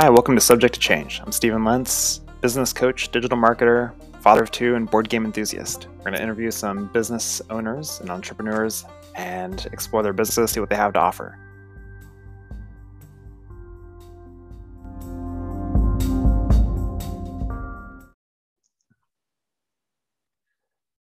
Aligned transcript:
Hi, 0.00 0.08
welcome 0.08 0.36
to 0.36 0.40
Subject 0.40 0.74
to 0.74 0.78
Change. 0.78 1.20
I'm 1.24 1.32
Stephen 1.32 1.64
Lentz, 1.64 2.20
business 2.40 2.72
coach, 2.72 3.10
digital 3.10 3.36
marketer, 3.36 3.92
father 4.20 4.44
of 4.44 4.52
two, 4.52 4.76
and 4.76 4.88
board 4.88 5.08
game 5.08 5.24
enthusiast. 5.24 5.88
We're 5.96 6.04
going 6.04 6.14
to 6.14 6.22
interview 6.22 6.52
some 6.52 6.86
business 6.92 7.42
owners 7.50 7.98
and 8.00 8.08
entrepreneurs 8.08 8.84
and 9.16 9.66
explore 9.72 10.04
their 10.04 10.12
businesses, 10.12 10.52
see 10.52 10.60
what 10.60 10.70
they 10.70 10.76
have 10.76 10.92
to 10.92 11.00
offer. 11.00 11.36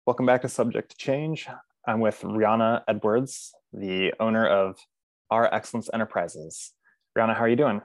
Welcome 0.07 0.25
back 0.25 0.41
to 0.41 0.50
Subject 0.50 0.89
to 0.89 0.98
Change. 0.98 1.48
I'm 1.86 2.00
with 2.00 2.20
Riahna 2.21 2.82
Edwards, 2.88 3.54
the 3.71 4.16
owner 4.20 4.48
of 4.48 4.79
RExcellence 5.32 5.88
Enterprises. 5.93 6.73
Riahna, 7.16 7.35
how 7.35 7.41
are 7.41 7.49
you 7.49 7.55
doing? 7.55 7.82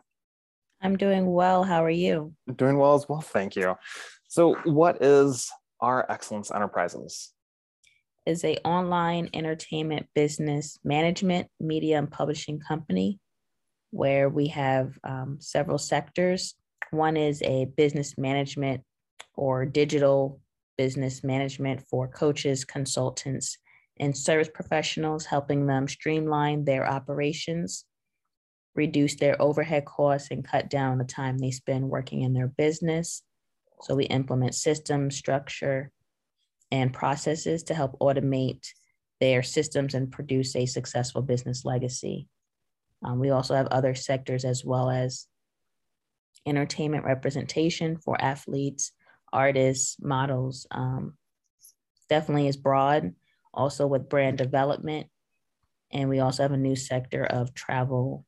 I'm 0.86 0.96
doing 0.96 1.26
well. 1.26 1.64
How 1.64 1.84
are 1.84 1.90
you? 1.90 2.32
Doing 2.54 2.78
well 2.78 2.94
as 2.94 3.08
well, 3.08 3.20
thank 3.20 3.56
you. 3.56 3.74
So, 4.28 4.54
what 4.62 5.02
is 5.02 5.50
RExcellence 5.82 6.54
Enterprises? 6.54 7.32
Is 8.24 8.44
a 8.44 8.56
online 8.58 9.28
entertainment 9.34 10.06
business 10.14 10.78
management, 10.84 11.48
media, 11.58 11.98
and 11.98 12.08
publishing 12.08 12.60
company 12.60 13.18
where 13.91 14.28
we 14.28 14.46
have 14.48 14.96
um, 15.02 15.38
several 15.41 15.78
sectors. 15.78 16.54
One 16.92 17.16
is 17.16 17.42
a 17.42 17.64
business 17.77 18.16
management 18.16 18.82
or 19.34 19.66
digital 19.66 20.41
business 20.78 21.24
management 21.24 21.82
for 21.91 22.06
coaches, 22.06 22.64
consultants, 22.64 23.58
and 23.98 24.16
service 24.16 24.50
professionals, 24.55 25.24
helping 25.24 25.66
them 25.66 25.88
streamline 25.88 26.64
their 26.64 26.88
operations 26.88 27.84
reduce 28.77 29.16
their 29.16 29.41
overhead 29.41 29.84
costs 29.84 30.30
and 30.30 30.46
cut 30.46 30.70
down 30.70 30.98
the 30.98 31.05
time 31.05 31.38
they 31.38 31.50
spend 31.50 31.88
working 31.88 32.22
in 32.22 32.32
their 32.32 32.48
business. 32.48 33.22
So 33.83 33.94
we 33.94 34.05
implement 34.05 34.55
systems, 34.55 35.16
structure, 35.16 35.91
and 36.70 36.92
processes 36.92 37.62
to 37.64 37.74
help 37.74 37.98
automate 38.00 38.66
their 39.20 39.42
systems 39.42 39.94
and 39.94 40.10
produce 40.10 40.55
a 40.56 40.66
successful 40.66 41.22
business 41.22 41.64
legacy. 41.64 42.28
Um, 43.05 43.18
we 43.18 43.30
also 43.30 43.55
have 43.55 43.66
other 43.68 43.94
sectors 43.94 44.44
as 44.44 44.64
well 44.64 44.90
as 44.90 45.27
entertainment 46.46 47.05
representation 47.05 47.98
for 47.98 48.20
athletes, 48.20 48.92
artists, 49.33 49.96
models. 50.00 50.66
Um, 50.70 51.14
definitely 52.08 52.48
is 52.48 52.56
broad, 52.56 53.14
also 53.52 53.86
with 53.86 54.08
brand 54.08 54.38
development. 54.38 55.08
And 55.92 56.08
we 56.08 56.20
also 56.20 56.42
have 56.42 56.52
a 56.52 56.56
new 56.56 56.77
sector 56.77 57.24
of 57.24 57.55
travel 57.55 58.24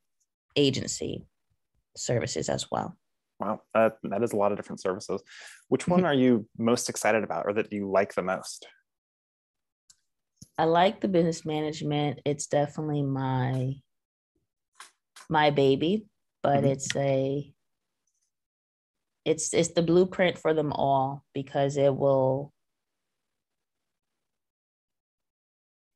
agency 0.58 1.24
services 1.96 2.48
as 2.48 2.66
well. 2.70 2.96
Wow, 3.40 3.62
uh, 3.74 3.90
that 4.02 4.22
is 4.22 4.32
a 4.32 4.36
lot 4.36 4.50
of 4.50 4.58
different 4.58 4.80
services. 4.80 5.22
Which 5.68 5.86
one 5.86 6.04
are 6.10 6.14
you 6.14 6.48
most 6.58 6.88
excited 6.88 7.24
about 7.24 7.46
or 7.46 7.52
that 7.54 7.72
you 7.72 7.88
like 7.90 8.14
the 8.14 8.22
most? 8.22 8.66
I 10.58 10.64
like 10.64 11.00
the 11.00 11.08
business 11.08 11.44
management. 11.44 12.20
It's 12.24 12.48
definitely 12.48 13.02
my 13.02 13.74
my 15.30 15.50
baby, 15.50 16.06
but 16.42 16.58
mm-hmm. 16.58 16.72
it's 16.72 16.96
a 16.96 17.52
it's 19.24 19.54
it's 19.54 19.74
the 19.74 19.82
blueprint 19.82 20.38
for 20.38 20.54
them 20.54 20.72
all 20.72 21.24
because 21.32 21.76
it 21.76 21.94
will 21.94 22.52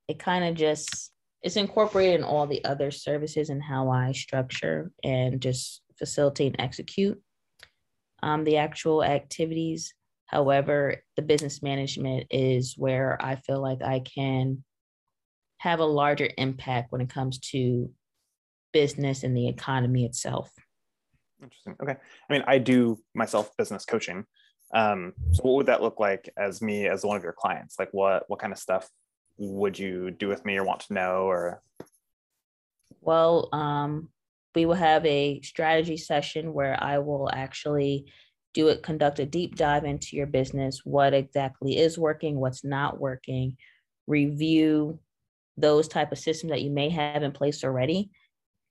it 0.06 0.18
kind 0.18 0.44
of 0.44 0.54
just 0.54 1.10
it's 1.42 1.56
incorporated 1.56 2.20
in 2.20 2.24
all 2.24 2.46
the 2.46 2.64
other 2.64 2.90
services 2.90 3.50
and 3.50 3.62
how 3.62 3.90
I 3.90 4.12
structure 4.12 4.92
and 5.02 5.40
just 5.40 5.82
facilitate 5.98 6.52
and 6.52 6.60
execute 6.60 7.20
um, 8.22 8.44
the 8.44 8.58
actual 8.58 9.02
activities. 9.02 9.94
However, 10.26 11.02
the 11.16 11.22
business 11.22 11.62
management 11.62 12.28
is 12.30 12.74
where 12.78 13.18
I 13.20 13.36
feel 13.36 13.60
like 13.60 13.82
I 13.82 14.00
can 14.00 14.64
have 15.58 15.80
a 15.80 15.84
larger 15.84 16.28
impact 16.38 16.90
when 16.90 17.00
it 17.00 17.10
comes 17.10 17.38
to 17.38 17.90
business 18.72 19.22
and 19.22 19.36
the 19.36 19.48
economy 19.48 20.04
itself. 20.04 20.50
Interesting. 21.42 21.76
Okay. 21.82 21.96
I 22.30 22.32
mean, 22.32 22.44
I 22.46 22.58
do 22.58 22.98
myself 23.14 23.50
business 23.56 23.84
coaching. 23.84 24.24
Um, 24.74 25.12
so 25.32 25.42
what 25.42 25.54
would 25.56 25.66
that 25.66 25.82
look 25.82 26.00
like 26.00 26.30
as 26.38 26.62
me 26.62 26.86
as 26.86 27.04
one 27.04 27.16
of 27.16 27.22
your 27.22 27.34
clients? 27.36 27.76
Like 27.78 27.90
what 27.92 28.24
what 28.28 28.38
kind 28.38 28.52
of 28.52 28.58
stuff 28.58 28.88
would 29.50 29.78
you 29.78 30.10
do 30.10 30.28
with 30.28 30.44
me 30.44 30.56
or 30.56 30.64
want 30.64 30.80
to 30.80 30.94
know 30.94 31.26
or? 31.28 31.62
Well 33.00 33.48
um, 33.52 34.08
we 34.54 34.66
will 34.66 34.74
have 34.74 35.04
a 35.06 35.40
strategy 35.42 35.96
session 35.96 36.52
where 36.52 36.80
i 36.82 36.98
will 36.98 37.28
actually 37.32 38.12
do 38.54 38.68
it 38.68 38.82
conduct 38.82 39.18
a 39.18 39.26
deep 39.26 39.56
dive 39.56 39.84
into 39.84 40.16
your 40.16 40.26
business 40.26 40.80
what 40.84 41.14
exactly 41.14 41.78
is 41.78 41.98
working 41.98 42.38
what's 42.38 42.64
not 42.64 43.00
working 43.00 43.56
review 44.06 44.98
those 45.56 45.88
type 45.88 46.12
of 46.12 46.18
systems 46.18 46.50
that 46.50 46.62
you 46.62 46.70
may 46.70 46.88
have 46.88 47.22
in 47.22 47.32
place 47.32 47.64
already 47.64 48.10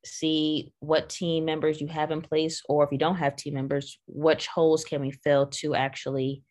see 0.04 0.74
what 0.80 1.10
team 1.10 1.46
members 1.46 1.80
you 1.80 1.88
have 1.88 2.10
in 2.12 2.22
place 2.22 2.62
or 2.68 2.84
if 2.84 2.92
you 2.92 2.98
don't 2.98 3.18
have 3.18 3.36
team 3.36 3.54
members 3.54 4.00
which 4.08 4.48
holes 4.48 4.84
can 4.84 5.00
we 5.02 5.12
fill 5.12 5.48
to 5.48 5.76
actually 5.76 6.42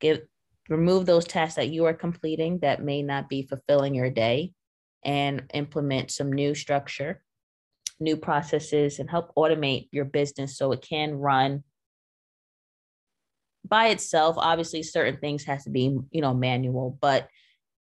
give 0.00 0.20
remove 0.68 1.06
those 1.06 1.24
tasks 1.24 1.56
that 1.56 1.68
you 1.68 1.84
are 1.84 1.94
completing 1.94 2.58
that 2.60 2.82
may 2.82 3.02
not 3.02 3.28
be 3.28 3.42
fulfilling 3.42 3.94
your 3.94 4.10
day 4.10 4.52
and 5.04 5.48
implement 5.54 6.10
some 6.10 6.32
new 6.32 6.54
structure 6.54 7.22
new 8.00 8.16
processes 8.16 8.98
and 8.98 9.10
help 9.10 9.32
automate 9.36 9.88
your 9.90 10.04
business 10.04 10.58
so 10.58 10.72
it 10.72 10.84
can 10.86 11.14
run 11.14 11.62
by 13.64 13.88
itself. 13.88 14.36
Obviously 14.38 14.82
certain 14.82 15.18
things 15.18 15.44
has 15.44 15.64
to 15.64 15.70
be 15.70 15.96
you 16.10 16.20
know 16.20 16.34
manual 16.34 16.98
but 17.00 17.28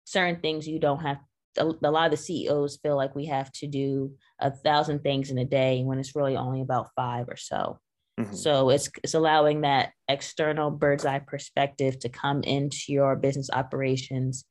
certain 0.04 0.40
things 0.40 0.68
you 0.68 0.78
don't 0.78 1.00
have 1.00 1.18
a 1.58 1.64
lot 1.64 2.04
of 2.04 2.10
the 2.10 2.16
ceos 2.16 2.78
feel 2.82 2.96
like 2.96 3.14
we 3.14 3.26
have 3.26 3.50
to 3.50 3.66
do 3.66 4.12
a 4.40 4.50
thousand 4.50 5.02
things 5.02 5.30
in 5.30 5.38
a 5.38 5.44
day 5.44 5.82
when 5.82 5.98
it's 5.98 6.14
really 6.14 6.36
only 6.36 6.60
about 6.60 6.90
five 6.94 7.26
or 7.28 7.36
so 7.36 7.78
Mm-hmm. 8.18 8.34
So 8.34 8.70
it's 8.70 8.88
it's 9.02 9.14
allowing 9.14 9.60
that 9.60 9.92
external 10.08 10.70
bird's 10.70 11.04
eye 11.04 11.18
perspective 11.18 11.98
to 12.00 12.08
come 12.08 12.42
into 12.42 12.84
your 12.88 13.14
business 13.16 13.50
operations, 13.52 14.44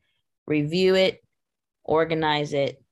review 0.46 0.96
it, 0.96 1.22
organize 1.84 2.54
it, 2.54 2.84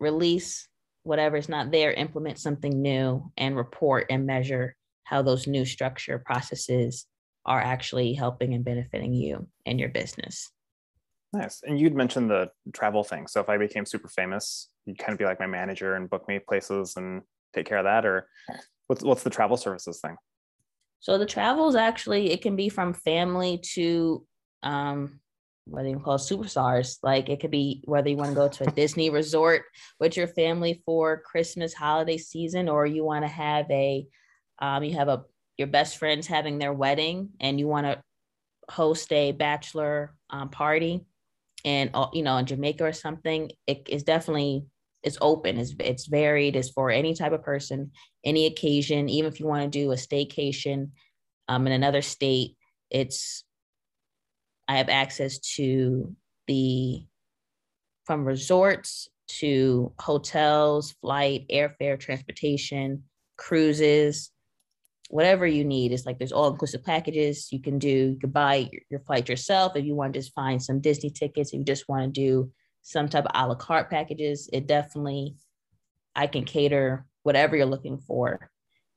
release 0.00 0.66
whatever 1.02 1.36
is 1.36 1.48
not 1.48 1.70
there, 1.70 1.92
implement 1.92 2.38
something 2.38 2.82
new, 2.82 3.30
and 3.36 3.56
report 3.56 4.06
and 4.10 4.26
measure 4.26 4.74
how 5.04 5.22
those 5.22 5.46
new 5.46 5.64
structure 5.64 6.18
processes 6.18 7.06
are 7.46 7.60
actually 7.60 8.12
helping 8.12 8.52
and 8.54 8.64
benefiting 8.64 9.14
you 9.14 9.48
and 9.64 9.80
your 9.80 9.88
business. 9.88 10.50
Nice. 11.32 11.62
And 11.64 11.78
you'd 11.78 11.94
mentioned 11.94 12.28
the 12.28 12.50
travel 12.72 13.04
thing. 13.04 13.26
So 13.26 13.40
if 13.40 13.48
I 13.48 13.56
became 13.56 13.86
super 13.86 14.08
famous, 14.08 14.68
you'd 14.84 14.98
kind 14.98 15.12
of 15.12 15.18
be 15.18 15.24
like 15.24 15.40
my 15.40 15.46
manager 15.46 15.94
and 15.94 16.10
book 16.10 16.26
me 16.28 16.40
places 16.40 16.94
and 16.96 17.22
take 17.54 17.66
care 17.66 17.78
of 17.78 17.84
that, 17.84 18.04
or 18.04 18.28
What's 18.90 19.04
what's 19.04 19.22
the 19.22 19.30
travel 19.30 19.56
services 19.56 20.00
thing? 20.00 20.16
So 20.98 21.16
the 21.16 21.24
travels 21.24 21.76
actually 21.76 22.32
it 22.32 22.42
can 22.42 22.56
be 22.56 22.68
from 22.68 22.92
family 22.92 23.62
to 23.74 24.26
um 24.64 25.20
what 25.64 25.84
do 25.84 25.90
you 25.90 26.00
call 26.00 26.18
superstars. 26.18 26.96
Like 27.00 27.28
it 27.28 27.38
could 27.38 27.52
be 27.52 27.84
whether 27.84 28.08
you 28.08 28.16
want 28.16 28.30
to 28.30 28.34
go 28.34 28.48
to 28.48 28.64
a 28.64 28.72
Disney 28.74 29.08
resort 29.08 29.62
with 30.00 30.16
your 30.16 30.26
family 30.26 30.82
for 30.84 31.20
Christmas 31.20 31.72
holiday 31.72 32.18
season, 32.18 32.68
or 32.68 32.84
you 32.84 33.04
want 33.04 33.24
to 33.24 33.28
have 33.28 33.70
a 33.70 34.06
um, 34.58 34.82
you 34.82 34.96
have 34.96 35.06
a 35.06 35.22
your 35.56 35.68
best 35.68 35.96
friends 35.96 36.26
having 36.26 36.58
their 36.58 36.72
wedding 36.72 37.28
and 37.38 37.60
you 37.60 37.68
want 37.68 37.86
to 37.86 38.02
host 38.68 39.12
a 39.12 39.30
bachelor 39.30 40.16
um, 40.30 40.48
party 40.48 41.06
and 41.64 41.90
uh, 41.94 42.08
you 42.12 42.24
know 42.24 42.38
in 42.38 42.46
Jamaica 42.46 42.82
or 42.82 42.92
something. 42.92 43.52
It 43.68 43.88
is 43.88 44.02
definitely 44.02 44.64
it's 45.02 45.18
open 45.20 45.58
it's, 45.58 45.74
it's 45.78 46.06
varied 46.06 46.56
it's 46.56 46.70
for 46.70 46.90
any 46.90 47.14
type 47.14 47.32
of 47.32 47.42
person 47.42 47.90
any 48.24 48.46
occasion 48.46 49.08
even 49.08 49.32
if 49.32 49.40
you 49.40 49.46
want 49.46 49.62
to 49.62 49.78
do 49.78 49.92
a 49.92 49.96
staycation 49.96 50.90
um, 51.48 51.66
in 51.66 51.72
another 51.72 52.02
state 52.02 52.56
it's 52.90 53.44
i 54.68 54.76
have 54.76 54.88
access 54.88 55.38
to 55.38 56.14
the 56.46 57.04
from 58.04 58.24
resorts 58.24 59.08
to 59.28 59.92
hotels 60.00 60.94
flight 61.00 61.46
airfare 61.50 61.98
transportation 61.98 63.02
cruises 63.36 64.32
whatever 65.10 65.44
you 65.46 65.64
need. 65.64 65.92
It's 65.92 66.06
like 66.06 66.18
there's 66.18 66.32
all 66.32 66.48
inclusive 66.48 66.84
packages 66.84 67.48
you 67.50 67.60
can 67.60 67.78
do. 67.78 67.88
You 67.88 68.18
can 68.18 68.30
buy 68.30 68.68
your, 68.70 68.82
your 68.90 69.00
flight 69.00 69.28
yourself 69.28 69.74
if 69.74 69.84
you 69.84 69.94
want 69.94 70.14
to 70.14 70.20
just 70.20 70.34
find 70.34 70.62
some 70.62 70.80
disney 70.80 71.10
tickets 71.10 71.52
if 71.52 71.58
you 71.58 71.64
just 71.64 71.88
want 71.88 72.02
to 72.02 72.20
do 72.20 72.50
some 72.82 73.08
type 73.08 73.26
of 73.26 73.32
a 73.34 73.48
la 73.48 73.54
carte 73.54 73.90
packages, 73.90 74.48
it 74.52 74.66
definitely 74.66 75.36
I 76.14 76.26
can 76.26 76.44
cater 76.44 77.06
whatever 77.22 77.56
you're 77.56 77.66
looking 77.66 77.98
for 77.98 78.50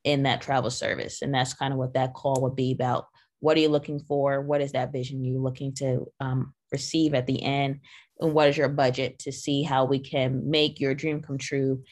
in 0.04 0.24
that 0.24 0.42
travel 0.42 0.70
service. 0.70 1.22
And 1.22 1.34
that's 1.34 1.54
kind 1.54 1.72
of 1.74 1.80
what 1.80 1.94
that 1.94 2.14
call 2.14 2.42
would 2.42 2.56
be 2.56 2.72
about. 2.72 3.08
What 3.40 3.58
are 3.58 3.62
you 3.62 3.70
looking 3.70 4.00
for? 4.00 4.42
What 4.42 4.62
is 4.62 4.72
that 4.72 4.92
vision 4.92 5.24
you're 5.24 5.40
looking 5.40 5.74
to 5.76 6.06
um, 6.20 6.54
receive 6.72 7.14
at 7.14 7.28
the 7.28 7.42
end? 7.44 7.82
And 8.20 8.34
what 8.34 8.48
is 8.50 8.58
your 8.58 8.70
budget 8.70 9.20
to 9.20 9.32
see 9.32 9.64
how 9.64 9.86
we 9.86 10.00
can 10.00 10.50
make 10.50 10.80
your 10.80 10.96
dream 10.96 11.22
come 11.22 11.38
true 11.38 11.84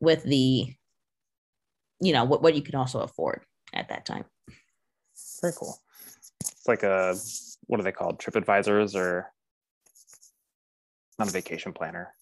with 0.00 0.22
the 0.24 0.66
you 2.00 2.12
know 2.12 2.24
what, 2.24 2.42
what 2.42 2.54
you 2.54 2.62
can 2.62 2.74
also 2.74 3.00
afford 3.00 3.42
at 3.72 3.88
that 3.88 4.04
time 4.04 4.24
very 5.40 5.52
cool 5.56 5.78
it's 6.40 6.68
like 6.68 6.82
a 6.82 7.16
what 7.66 7.80
are 7.80 7.82
they 7.82 7.92
called 7.92 8.18
trip 8.18 8.36
advisors 8.36 8.94
or 8.94 9.32
not 11.18 11.28
a 11.28 11.32
vacation 11.32 11.72
planner. 11.72 12.12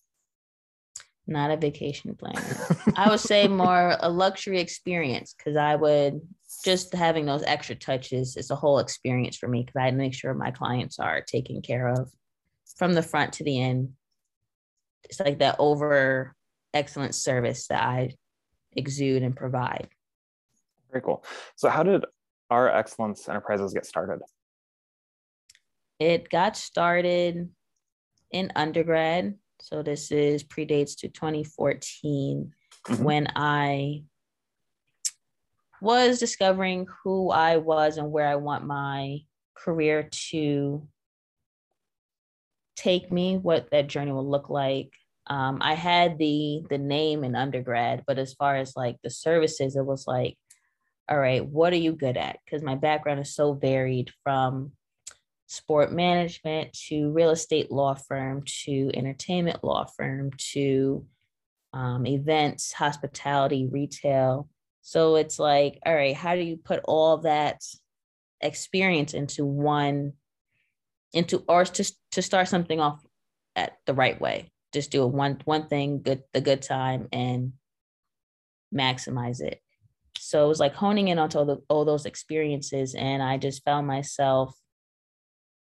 Not 1.27 1.51
a 1.51 1.57
vacation 1.57 2.15
planner. 2.15 2.57
I 2.97 3.09
would 3.09 3.21
say 3.21 3.49
more 3.49 3.97
a 3.99 4.11
luxury 4.11 4.61
experience 4.61 5.35
because 5.37 5.57
i 5.57 5.75
would 5.75 6.21
just 6.65 6.95
having 6.95 7.27
those 7.27 7.43
extra 7.45 7.75
touches 7.75 8.37
is 8.37 8.51
a 8.51 8.57
whole 8.57 8.79
experience 8.79 9.37
for 9.37 9.49
me 9.49 9.63
because 9.63 9.81
i 9.81 9.91
make 9.91 10.15
sure 10.15 10.35
my 10.35 10.51
clients 10.51 10.99
are 10.99 11.23
taken 11.23 11.63
care 11.63 11.89
of 11.89 12.11
from 12.77 12.95
the 12.95 13.03
front 13.03 13.35
to 13.35 13.45
the 13.45 13.61
end. 13.61 13.91
It's 15.05 15.21
like 15.21 15.39
that 15.39 15.57
over 15.59 16.35
excellent 16.73 17.15
service 17.15 17.69
that 17.69 17.83
i 17.83 18.11
exude 18.77 19.23
and 19.23 19.37
provide. 19.37 19.89
Very 20.91 21.03
cool. 21.03 21.25
So 21.57 21.69
how 21.69 21.83
did 21.83 22.05
RExcellence 22.51 23.29
Enterprises 23.29 23.73
get 23.73 23.87
started? 23.87 24.21
It 25.99 26.29
got 26.29 26.57
started 26.57 27.51
in 28.35 28.53
undergrad 28.57 29.35
so 29.61 29.83
this 29.83 30.11
is 30.11 30.45
predates 30.45 30.97
to 30.99 31.09
2014 31.09 32.53
mm-hmm. 32.89 33.03
when 33.03 33.27
i 33.35 34.03
was 35.85 36.19
discovering 36.19 36.87
who 37.03 37.31
I 37.31 37.59
was 37.59 37.99
and 37.99 38.11
where 38.11 38.27
I 38.27 38.37
want 38.37 38.65
my 38.65 39.19
career 39.55 40.09
to 40.31 40.89
take 42.75 43.13
me, 43.13 43.37
what 43.37 43.71
that 43.71 43.89
journey 43.89 44.11
will 44.11 44.29
look 44.29 44.49
like. 44.49 44.91
Um, 45.27 45.59
I 45.61 45.75
had 45.75 46.19
the 46.19 46.63
the 46.71 46.79
name 46.79 47.23
in 47.23 47.37
undergrad, 47.37 48.05
but 48.07 48.19
as 48.19 48.33
far 48.33 48.57
as 48.57 48.77
like 48.77 48.97
the 49.03 49.11
services, 49.11 49.77
it 49.77 49.85
was 49.85 50.07
like, 50.07 50.37
all 51.09 51.19
right, 51.19 51.45
what 51.45 51.73
are 51.75 51.77
you 51.77 51.93
good 51.93 52.17
at? 52.17 52.39
Because 52.45 52.63
my 52.63 52.75
background 52.75 53.21
is 53.21 53.35
so 53.35 53.53
varied 53.53 54.11
from 54.23 54.73
sport 55.47 55.93
management 55.93 56.73
to 56.73 57.11
real 57.11 57.31
estate 57.31 57.71
law 57.71 57.95
firm 57.95 58.43
to 58.65 58.91
entertainment 58.95 59.63
law 59.63 59.85
firm 59.85 60.31
to 60.53 61.07
um, 61.73 62.07
events, 62.07 62.73
hospitality, 62.73 63.67
retail. 63.71 64.49
So 64.83 65.17
it's 65.17 65.39
like, 65.39 65.79
all 65.85 65.95
right, 65.95 66.15
how 66.15 66.35
do 66.35 66.43
you 66.43 66.57
put 66.57 66.81
all 66.85 67.19
that 67.19 67.63
experience 68.41 69.15
into 69.15 69.45
one, 69.45 70.13
into 71.13 71.45
or 71.49 71.65
to 71.65 71.93
to 72.13 72.23
start 72.23 72.49
something 72.49 72.81
off 72.81 73.05
at 73.57 73.77
the 73.87 73.95
right 73.95 74.21
way? 74.21 74.51
Just 74.73 74.91
do 74.91 75.05
it 75.05 75.13
one 75.13 75.41
one 75.45 75.69
thing, 75.69 76.03
good 76.03 76.23
the 76.33 76.41
good 76.41 76.63
time, 76.63 77.09
and 77.13 77.53
maximize 78.75 79.41
it. 79.41 79.61
So 80.19 80.45
it 80.45 80.49
was 80.49 80.61
like 80.61 80.75
honing 80.75 81.09
in 81.09 81.19
onto 81.19 81.39
all, 81.39 81.45
the, 81.45 81.59
all 81.69 81.85
those 81.85 82.07
experiences, 82.07 82.95
and 82.95 83.23
I 83.23 83.37
just 83.37 83.65
found 83.65 83.87
myself 83.87 84.55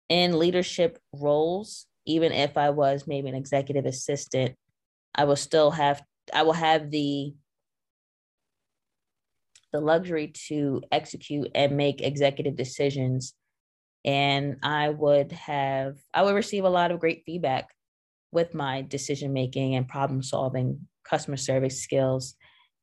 in 0.10 0.38
leadership 0.38 1.00
roles. 1.14 1.86
Even 2.06 2.32
if 2.32 2.58
I 2.58 2.72
was 2.72 3.06
maybe 3.08 3.30
an 3.30 3.36
executive 3.36 3.86
assistant, 3.86 4.56
I 5.14 5.26
will 5.26 5.36
still 5.36 5.72
have 5.72 6.02
I 6.34 6.44
will 6.44 6.54
have 6.54 6.92
the 6.92 7.34
the 9.72 9.80
luxury 9.80 10.34
to 10.48 10.82
execute 10.92 11.50
and 11.54 11.78
make 11.78 12.02
executive 12.02 12.56
decisions 12.56 13.34
and 14.06 14.58
i 14.64 14.90
would 14.90 15.32
have 15.32 15.98
i 16.14 16.22
would 16.22 16.34
receive 16.36 16.64
a 16.64 16.70
lot 16.70 16.92
of 16.92 17.00
great 17.00 17.24
feedback 17.26 17.70
with 18.32 18.54
my 18.54 18.82
decision 18.82 19.34
making 19.34 19.76
and 19.76 19.88
problem 19.88 20.24
solving 20.24 20.88
customer 21.04 21.38
service 21.38 21.82
skills 21.82 22.36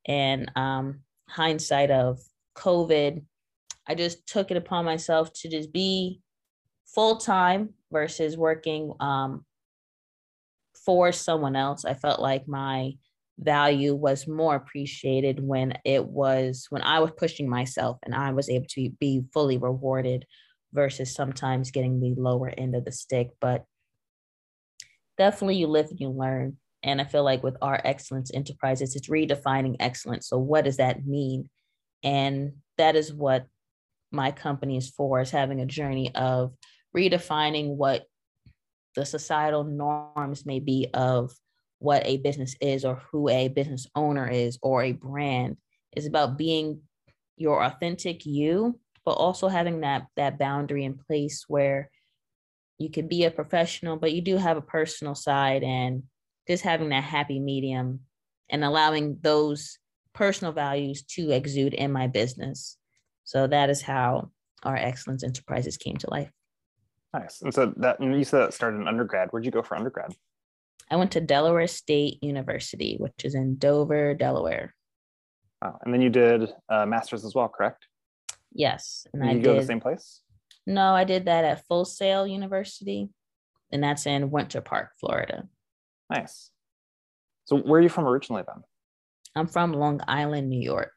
and 0.06 0.50
um, 0.56 1.00
hindsight 1.28 1.90
of 1.90 2.18
covid 2.56 3.24
i 3.88 3.94
just 3.94 4.26
took 4.26 4.50
it 4.50 4.56
upon 4.56 4.84
myself 4.84 5.32
to 5.32 5.48
just 5.48 5.72
be 5.72 6.20
full-time 6.86 7.70
versus 7.92 8.36
working 8.36 8.92
um, 9.00 9.44
for 10.84 11.12
someone 11.12 11.56
else 11.56 11.84
i 11.84 11.94
felt 11.94 12.20
like 12.20 12.46
my 12.46 12.92
value 13.38 13.94
was 13.94 14.26
more 14.26 14.54
appreciated 14.54 15.40
when 15.40 15.78
it 15.84 16.04
was 16.04 16.66
when 16.70 16.82
I 16.82 17.00
was 17.00 17.10
pushing 17.16 17.48
myself 17.48 17.98
and 18.02 18.14
I 18.14 18.32
was 18.32 18.48
able 18.48 18.66
to 18.70 18.90
be 18.98 19.24
fully 19.32 19.58
rewarded 19.58 20.24
versus 20.72 21.14
sometimes 21.14 21.70
getting 21.70 22.00
the 22.00 22.14
lower 22.20 22.48
end 22.48 22.74
of 22.74 22.84
the 22.84 22.92
stick. 22.92 23.30
But 23.40 23.64
definitely 25.18 25.56
you 25.56 25.66
live 25.66 25.88
and 25.90 26.00
you 26.00 26.08
learn. 26.08 26.56
And 26.82 27.00
I 27.00 27.04
feel 27.04 27.24
like 27.24 27.42
with 27.42 27.58
RExcellence 27.60 28.30
Enterprises, 28.32 28.96
it's 28.96 29.08
redefining 29.08 29.76
excellence. 29.80 30.28
So 30.28 30.38
what 30.38 30.64
does 30.64 30.76
that 30.76 31.06
mean? 31.06 31.50
And 32.02 32.52
that 32.78 32.96
is 32.96 33.12
what 33.12 33.46
my 34.12 34.30
company 34.30 34.76
is 34.76 34.88
for, 34.88 35.20
is 35.20 35.30
having 35.30 35.60
a 35.60 35.66
journey 35.66 36.14
of 36.14 36.52
redefining 36.96 37.76
what 37.76 38.04
the 38.94 39.04
societal 39.04 39.64
norms 39.64 40.46
may 40.46 40.58
be 40.58 40.88
of 40.94 41.32
what 41.78 42.06
a 42.06 42.16
business 42.16 42.56
is 42.60 42.84
or 42.84 43.02
who 43.10 43.28
a 43.28 43.48
business 43.48 43.86
owner 43.94 44.28
is 44.28 44.58
or 44.62 44.82
a 44.82 44.92
brand. 44.92 45.58
is 45.94 46.06
about 46.06 46.38
being 46.38 46.80
your 47.36 47.62
authentic 47.62 48.24
you, 48.24 48.80
but 49.04 49.12
also 49.12 49.48
having 49.48 49.80
that 49.80 50.06
that 50.16 50.38
boundary 50.38 50.84
in 50.84 50.94
place 50.94 51.44
where 51.48 51.90
you 52.78 52.90
can 52.90 53.08
be 53.08 53.24
a 53.24 53.30
professional, 53.30 53.96
but 53.96 54.12
you 54.12 54.22
do 54.22 54.36
have 54.36 54.56
a 54.56 54.62
personal 54.62 55.14
side 55.14 55.62
and 55.62 56.02
just 56.48 56.64
having 56.64 56.90
that 56.90 57.04
happy 57.04 57.38
medium 57.38 58.00
and 58.50 58.64
allowing 58.64 59.18
those 59.22 59.78
personal 60.14 60.52
values 60.52 61.02
to 61.02 61.30
exude 61.30 61.74
in 61.74 61.92
my 61.92 62.06
business. 62.06 62.78
So 63.24 63.46
that 63.46 63.70
is 63.70 63.82
how 63.82 64.30
RExcellence 64.64 65.24
Enterprises 65.24 65.76
came 65.76 65.96
to 65.98 66.10
life. 66.10 66.30
Nice. 67.14 67.42
And 67.42 67.54
so 67.54 67.72
that 67.78 68.00
you 68.02 68.24
said 68.24 68.40
that 68.40 68.54
started 68.54 68.78
in 68.78 68.88
undergrad. 68.88 69.28
Where'd 69.30 69.44
you 69.44 69.50
go 69.50 69.62
for 69.62 69.76
undergrad? 69.76 70.14
I 70.90 70.96
went 70.96 71.12
to 71.12 71.20
Delaware 71.20 71.66
State 71.66 72.22
University, 72.22 72.96
which 72.98 73.24
is 73.24 73.34
in 73.34 73.56
Dover, 73.56 74.14
Delaware. 74.14 74.74
Wow. 75.62 75.78
And 75.84 75.92
then 75.92 76.02
you 76.02 76.10
did 76.10 76.52
a 76.68 76.86
master's 76.86 77.24
as 77.24 77.34
well, 77.34 77.48
correct? 77.48 77.86
Yes. 78.52 79.06
And 79.12 79.22
did 79.22 79.28
I 79.28 79.34
you 79.34 79.42
go 79.42 79.54
to 79.54 79.60
the 79.60 79.66
same 79.66 79.80
place? 79.80 80.20
No, 80.66 80.94
I 80.94 81.04
did 81.04 81.24
that 81.24 81.44
at 81.44 81.66
Full 81.66 81.84
Sail 81.84 82.26
University, 82.26 83.08
and 83.72 83.82
that's 83.82 84.06
in 84.06 84.30
Winter 84.30 84.60
Park, 84.60 84.90
Florida. 85.00 85.48
Nice. 86.10 86.50
So 87.46 87.56
where 87.56 87.80
are 87.80 87.82
you 87.82 87.88
from 87.88 88.06
originally 88.06 88.42
then? 88.46 88.62
I'm 89.34 89.46
from 89.46 89.72
Long 89.72 90.00
Island, 90.06 90.48
New 90.48 90.60
York. 90.60 90.92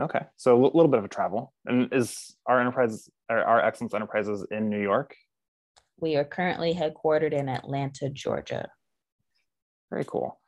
Okay, 0.00 0.24
so 0.36 0.56
a 0.56 0.62
little 0.64 0.88
bit 0.88 0.98
of 0.98 1.04
a 1.04 1.08
travel. 1.08 1.52
And 1.66 1.92
is 1.92 2.36
our 2.46 2.60
enterprise, 2.60 3.08
RExcellence 3.30 3.94
Enterprises 3.94 4.46
in 4.50 4.68
New 4.68 4.80
York? 4.80 5.16
We 6.00 6.16
are 6.16 6.24
currently 6.24 6.72
headquartered 6.72 7.32
in 7.32 7.48
Atlanta, 7.48 8.08
Georgia. 8.08 8.68
Very 9.90 10.04
cool. 10.04 10.38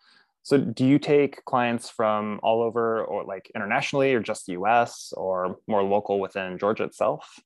So 0.42 0.58
do 0.58 0.86
you 0.86 0.98
take 0.98 1.44
clients 1.44 1.90
from 1.90 2.40
all 2.42 2.62
over 2.62 3.04
or 3.04 3.24
like 3.24 3.50
internationally 3.54 4.14
or 4.14 4.20
just 4.20 4.46
the 4.46 4.52
US 4.52 5.12
or 5.16 5.56
more 5.66 5.82
local 5.82 6.20
within 6.20 6.58
Georgia 6.58 6.84
itself? 6.84 7.38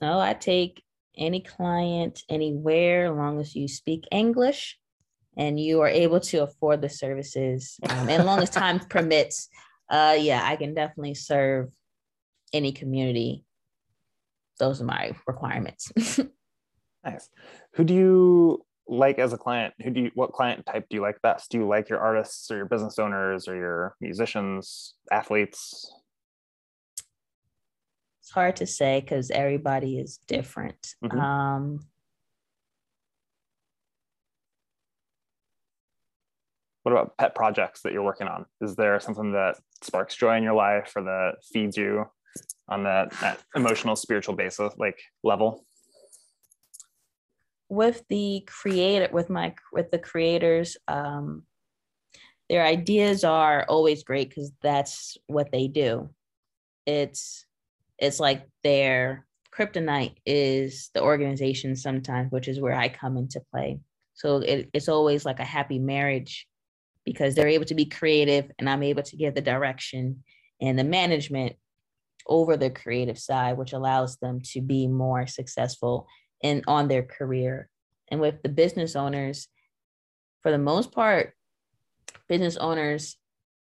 No, 0.00 0.18
I 0.18 0.34
take 0.34 0.82
any 1.16 1.40
client 1.40 2.22
anywhere 2.28 3.12
as 3.12 3.16
long 3.16 3.40
as 3.40 3.54
you 3.54 3.68
speak 3.68 4.04
English 4.10 4.78
and 5.36 5.58
you 5.60 5.80
are 5.80 5.88
able 5.88 6.20
to 6.20 6.42
afford 6.42 6.82
the 6.82 6.88
services 6.88 7.78
um, 7.88 8.08
and 8.08 8.24
long 8.24 8.40
as 8.40 8.50
time 8.50 8.80
permits. 8.80 9.48
Uh, 9.90 10.16
yeah, 10.18 10.42
I 10.44 10.56
can 10.56 10.74
definitely 10.74 11.14
serve 11.14 11.70
any 12.52 12.72
community. 12.72 13.44
Those 14.58 14.80
are 14.80 14.84
my 14.84 15.12
requirements. 15.26 15.92
nice. 17.04 17.30
Who 17.74 17.84
do 17.84 17.94
you 17.94 18.66
like 18.88 19.18
as 19.18 19.32
a 19.32 19.38
client 19.38 19.74
who 19.82 19.90
do 19.90 20.00
you 20.00 20.10
what 20.14 20.32
client 20.32 20.64
type 20.64 20.86
do 20.88 20.96
you 20.96 21.02
like 21.02 21.20
best 21.22 21.50
do 21.50 21.58
you 21.58 21.68
like 21.68 21.90
your 21.90 21.98
artists 21.98 22.50
or 22.50 22.56
your 22.56 22.66
business 22.66 22.98
owners 22.98 23.46
or 23.46 23.54
your 23.54 23.94
musicians 24.00 24.94
athletes 25.12 25.92
it's 28.22 28.30
hard 28.30 28.56
to 28.56 28.66
say 28.66 29.00
because 29.00 29.30
everybody 29.30 29.98
is 29.98 30.20
different 30.26 30.94
mm-hmm. 31.04 31.18
um 31.20 31.80
what 36.88 37.00
about 37.00 37.16
pet 37.18 37.34
projects 37.34 37.82
that 37.82 37.92
you're 37.92 38.02
working 38.02 38.28
on? 38.28 38.46
Is 38.60 38.74
there 38.74 38.98
something 39.00 39.32
that 39.32 39.56
sparks 39.82 40.16
joy 40.16 40.36
in 40.36 40.42
your 40.42 40.54
life 40.54 40.92
or 40.96 41.02
that 41.02 41.36
feeds 41.52 41.76
you 41.76 42.06
on 42.68 42.84
that, 42.84 43.10
that 43.20 43.40
emotional 43.54 43.94
spiritual 43.94 44.34
basis 44.34 44.72
like 44.78 44.98
level? 45.22 45.66
With 47.68 48.02
the 48.08 48.42
creator 48.46 49.08
with 49.12 49.28
my 49.28 49.54
with 49.72 49.90
the 49.90 49.98
creators 49.98 50.78
um 50.88 51.42
their 52.48 52.64
ideas 52.64 53.24
are 53.24 53.66
always 53.68 54.02
great 54.04 54.30
because 54.30 54.50
that's 54.62 55.18
what 55.26 55.52
they 55.52 55.68
do. 55.68 56.08
It's 56.86 57.44
it's 57.98 58.18
like 58.18 58.48
their 58.64 59.26
kryptonite 59.54 60.16
is 60.24 60.88
the 60.94 61.02
organization 61.02 61.74
sometimes 61.76 62.30
which 62.30 62.46
is 62.48 62.60
where 62.60 62.74
i 62.74 62.88
come 62.88 63.18
into 63.18 63.42
play. 63.52 63.80
So 64.14 64.38
it, 64.38 64.70
it's 64.72 64.88
always 64.88 65.26
like 65.26 65.40
a 65.40 65.44
happy 65.44 65.78
marriage 65.78 66.48
because 67.12 67.34
they're 67.34 67.48
able 67.48 67.64
to 67.64 67.74
be 67.74 67.84
creative 67.84 68.50
and 68.58 68.68
i'm 68.68 68.82
able 68.82 69.02
to 69.02 69.16
give 69.16 69.34
the 69.34 69.40
direction 69.40 70.22
and 70.60 70.78
the 70.78 70.84
management 70.84 71.56
over 72.28 72.56
the 72.56 72.70
creative 72.70 73.18
side, 73.18 73.56
which 73.56 73.72
allows 73.72 74.16
them 74.18 74.40
to 74.40 74.60
be 74.60 74.86
more 74.86 75.26
successful 75.26 76.06
in 76.42 76.62
on 76.66 76.88
their 76.88 77.02
career. 77.02 77.68
And 78.08 78.20
with 78.20 78.42
the 78.42 78.48
business 78.48 78.94
owners, 78.94 79.48
for 80.42 80.50
the 80.50 80.58
most 80.58 80.92
part, 80.92 81.34
business 82.28 82.56
owners 82.56 83.16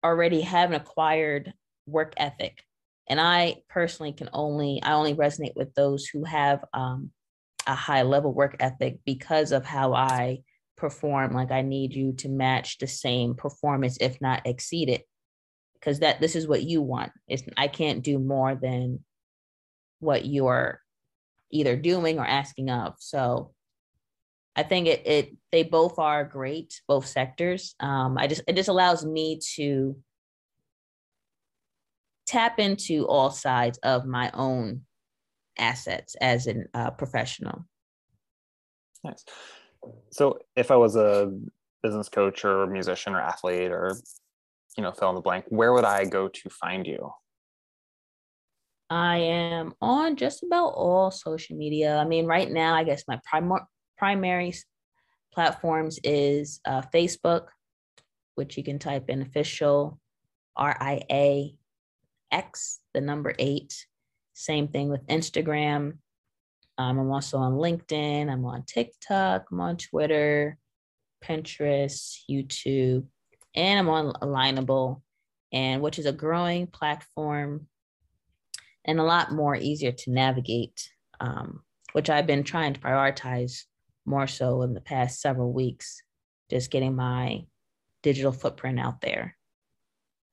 already 0.03 0.41
have 0.41 0.69
an 0.69 0.75
acquired 0.75 1.53
work 1.85 2.13
ethic. 2.17 2.63
And 3.09 3.19
I 3.19 3.63
personally 3.69 4.13
can 4.13 4.29
only, 4.31 4.81
I 4.81 4.93
only 4.93 5.15
resonate 5.15 5.55
with 5.55 5.73
those 5.73 6.05
who 6.05 6.23
have 6.23 6.63
um, 6.73 7.11
a 7.67 7.75
high 7.75 8.03
level 8.03 8.33
work 8.33 8.55
ethic 8.59 8.99
because 9.05 9.51
of 9.51 9.65
how 9.65 9.93
I 9.93 10.43
perform. 10.83 11.33
Like 11.33 11.49
I 11.49 11.61
need 11.61 11.93
you 11.93 12.11
to 12.17 12.27
match 12.27 12.77
the 12.77 12.87
same 12.87 13.35
performance, 13.35 13.97
if 14.01 14.19
not 14.19 14.45
exceed 14.45 14.89
it 14.89 15.07
because 15.79 15.99
that 15.99 16.19
this 16.19 16.35
is 16.35 16.45
what 16.45 16.61
you 16.61 16.81
want. 16.81 17.13
It's 17.25 17.41
I 17.55 17.69
can't 17.69 18.03
do 18.03 18.19
more 18.19 18.53
than 18.53 18.99
what 20.01 20.25
you're 20.25 20.81
either 21.53 21.77
doing 21.77 22.19
or 22.19 22.25
asking 22.25 22.69
of. 22.69 22.95
So 22.99 23.53
I 24.57 24.63
think 24.63 24.87
it 24.87 25.07
it 25.07 25.37
they 25.53 25.63
both 25.63 25.99
are 25.99 26.25
great, 26.25 26.81
both 26.85 27.05
sectors. 27.05 27.75
Um, 27.79 28.17
I 28.17 28.27
just 28.27 28.41
it 28.45 28.57
just 28.57 28.67
allows 28.67 29.05
me 29.05 29.39
to 29.55 29.95
tap 32.27 32.59
into 32.59 33.07
all 33.07 33.31
sides 33.31 33.77
of 33.83 34.05
my 34.05 34.31
own 34.33 34.81
assets 35.57 36.15
as 36.19 36.45
a 36.47 36.55
uh, 36.73 36.91
professional. 36.91 37.65
Nice. 39.01 39.23
So 40.11 40.39
if 40.55 40.71
I 40.71 40.75
was 40.75 40.95
a 40.95 41.31
business 41.83 42.09
coach 42.09 42.45
or 42.45 42.65
musician 42.67 43.13
or 43.13 43.21
athlete 43.21 43.71
or 43.71 43.95
you 44.77 44.83
know 44.83 44.91
fill 44.91 45.09
in 45.09 45.15
the 45.15 45.21
blank 45.21 45.45
where 45.49 45.73
would 45.73 45.83
i 45.83 46.05
go 46.05 46.27
to 46.27 46.49
find 46.49 46.87
you? 46.87 47.11
I 48.89 49.17
am 49.17 49.73
on 49.81 50.15
just 50.15 50.43
about 50.43 50.69
all 50.69 51.11
social 51.11 51.57
media. 51.57 51.97
I 51.97 52.05
mean 52.05 52.25
right 52.25 52.49
now 52.49 52.73
i 52.73 52.83
guess 52.83 53.03
my 53.07 53.19
prim- 53.29 53.67
primary 53.97 54.53
platforms 55.33 55.99
is 56.03 56.61
uh, 56.65 56.81
facebook 56.93 57.47
which 58.35 58.57
you 58.57 58.63
can 58.63 58.79
type 58.79 59.09
in 59.09 59.21
official 59.21 59.99
r-i-a 60.55 61.55
x 62.31 62.79
the 62.93 63.01
number 63.01 63.33
eight. 63.39 63.85
Same 64.33 64.67
thing 64.67 64.89
with 64.89 65.05
instagram 65.07 65.97
um, 66.77 66.99
i'm 66.99 67.11
also 67.11 67.37
on 67.37 67.53
linkedin 67.53 68.31
i'm 68.31 68.45
on 68.45 68.63
tiktok 68.63 69.45
i'm 69.51 69.59
on 69.59 69.77
twitter 69.77 70.57
pinterest 71.23 72.19
youtube 72.29 73.05
and 73.55 73.79
I'm 73.79 73.89
on 73.89 74.13
Alignable, 74.21 75.01
and 75.51 75.81
which 75.81 75.99
is 75.99 76.05
a 76.05 76.11
growing 76.11 76.67
platform 76.67 77.67
and 78.85 78.99
a 78.99 79.03
lot 79.03 79.31
more 79.31 79.55
easier 79.55 79.91
to 79.91 80.11
navigate, 80.11 80.89
um, 81.19 81.61
which 81.93 82.09
I've 82.09 82.27
been 82.27 82.43
trying 82.43 82.73
to 82.73 82.79
prioritize 82.79 83.63
more 84.05 84.27
so 84.27 84.63
in 84.63 84.73
the 84.73 84.81
past 84.81 85.21
several 85.21 85.53
weeks, 85.53 86.01
just 86.49 86.71
getting 86.71 86.95
my 86.95 87.45
digital 88.01 88.31
footprint 88.31 88.79
out 88.79 89.01
there. 89.01 89.37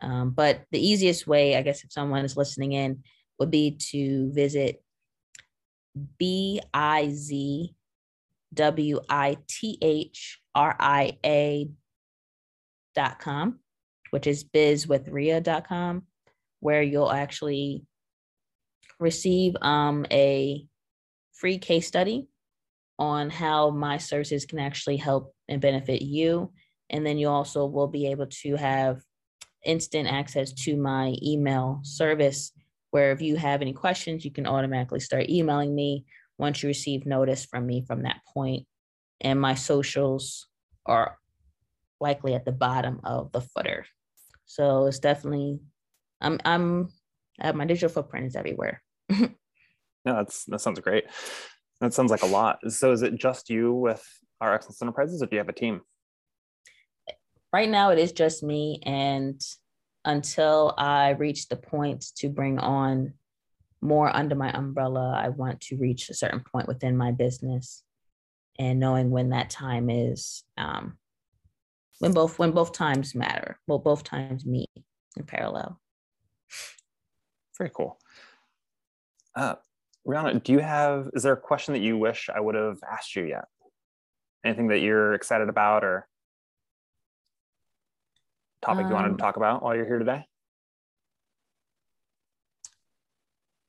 Um, 0.01 0.31
but 0.31 0.65
the 0.73 0.85
easiest 0.85 1.27
way, 1.27 1.57
I 1.57 1.63
guess, 1.63 1.85
if 1.85 1.93
someone 1.93 2.25
is 2.25 2.37
listening 2.37 2.73
in, 2.73 3.05
would 3.39 3.51
be 3.51 3.77
to 3.91 4.33
visit 4.33 4.83
B 6.19 6.61
I 6.73 7.11
Z 7.11 7.75
W 8.55 9.01
I 9.09 9.37
T 9.49 9.79
H 9.81 10.41
R 10.55 10.77
I 10.79 11.19
A 11.25 11.69
dot 12.95 13.19
com, 13.19 13.61
which 14.11 14.27
is 14.27 14.45
bizwithria.com, 14.45 16.03
where 16.61 16.83
you'll 16.83 17.13
actually 17.13 17.85
receive 18.99 19.57
um, 19.63 20.07
a 20.11 20.67
free 21.33 21.59
case 21.59 21.87
study 21.87 22.29
on 22.99 23.31
how 23.31 23.71
my 23.71 23.97
services 23.97 24.45
can 24.45 24.59
actually 24.59 24.99
help 24.99 25.35
and 25.49 25.61
benefit 25.61 26.03
you. 26.03 26.53
And 26.91 27.07
then 27.07 27.17
you 27.17 27.29
also 27.29 27.65
will 27.65 27.89
be 27.89 28.09
able 28.09 28.27
to 28.27 28.57
have 28.57 29.01
instant 29.65 30.09
access 30.09 30.53
to 30.53 30.77
my 30.77 31.15
email 31.23 31.81
service 31.83 32.53
where 32.91 33.13
if 33.13 33.21
you 33.21 33.37
have 33.37 33.63
any 33.63 33.73
questions, 33.73 34.25
you 34.25 34.31
can 34.31 34.47
automatically 34.47 35.01
start 35.01 35.29
emailing 35.29 35.75
me 35.75 36.05
once 36.39 36.63
you 36.63 36.69
receive 36.69 37.07
notice 37.07 37.45
from 37.45 37.67
me 37.67 37.85
from 37.87 38.03
that 38.03 38.21
point. 38.27 38.67
And 39.21 39.41
my 39.41 39.55
socials 39.55 40.49
are 40.87 41.19
likely 42.01 42.35
at 42.35 42.45
the 42.45 42.53
bottom 42.53 43.01
of 43.05 43.31
the 43.33 43.41
footer. 43.41 43.87
So 44.47 44.87
it's 44.87 44.99
definitely 44.99 45.61
I'm 46.21 46.41
I'm 46.45 46.89
uh, 47.41 47.53
my 47.53 47.65
digital 47.65 47.89
footprint 47.89 48.27
is 48.27 48.37
everywhere. 48.37 48.83
no, 49.11 49.29
that's 50.05 50.45
that 50.47 50.61
sounds 50.61 50.81
great. 50.81 51.05
That 51.81 51.95
sounds 51.95 52.11
like 52.11 52.23
a 52.23 52.27
lot. 52.27 52.59
So 52.69 52.93
is 52.93 53.03
it 53.03 53.15
just 53.15 53.49
you 53.49 53.73
with 53.73 54.05
RExcellence 54.43 54.83
Enterprises 54.83 55.23
or 55.23 55.27
do 55.27 55.37
you 55.37 55.39
have 55.39 55.49
a 55.49 55.55
team? 55.55 55.83
Right 57.53 57.69
now 57.69 57.91
it 57.91 57.99
is 57.99 58.13
just 58.13 58.43
me 58.43 58.81
and 58.85 59.41
until 60.05 60.75
I 60.79 61.11
reach 61.11 61.49
the 61.49 61.57
point 61.57 62.05
to 62.17 62.29
bring 62.29 62.59
on 62.59 63.15
more 63.81 64.15
under 64.15 64.35
my 64.35 64.51
umbrella, 64.51 65.13
I 65.17 65.29
want 65.31 65.61
to 65.63 65.77
reach 65.77 66.09
a 66.09 66.15
certain 66.15 66.41
point 66.41 66.69
within 66.69 66.97
my 66.97 67.13
business 67.13 67.83
and 68.59 68.79
knowing 68.79 69.11
when 69.11 69.31
that 69.31 69.51
time 69.51 69.89
is, 69.89 70.45
um, 70.59 70.99
when 72.01 72.13
both 72.13 72.39
when 72.39 72.51
both 72.51 72.73
times 72.73 73.15
matter 73.15 73.59
well 73.67 73.79
both 73.79 74.03
times 74.03 74.45
meet 74.45 74.71
in 75.17 75.25
parallel. 75.25 75.79
Very 77.57 77.71
cool. 77.73 77.99
Uh, 79.37 79.55
Riahna 80.07 80.43
do 80.43 80.53
you 80.53 80.59
have 80.59 81.11
is 81.13 81.23
there 81.23 81.35
a 81.35 81.41
question 81.41 81.75
that 81.75 81.81
you 81.81 81.97
wish 81.97 82.29
i 82.35 82.41
would 82.41 82.57
have 82.57 82.79
asked 82.91 83.15
you 83.15 83.25
yet? 83.25 83.45
Anything 84.45 84.69
that 84.69 84.81
you're 84.81 85.15
excited 85.15 85.49
about 85.49 85.85
or 85.85 86.09
topic 88.63 88.85
um, 88.85 88.91
you 88.91 88.95
wanted 88.95 89.09
to 89.09 89.15
um, 89.15 89.19
talk 89.19 89.37
about 89.37 89.63
while 89.63 89.75
you're 89.75 89.87
here 89.87 89.99
today 89.99 90.25